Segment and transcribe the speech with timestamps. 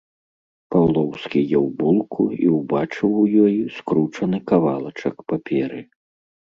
[0.75, 5.79] Паўлоўскі еў булку і ўбачыў у ёй скручаны кавалачак паперы.